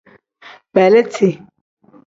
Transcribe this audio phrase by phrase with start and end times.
[0.73, 1.29] Beeliti.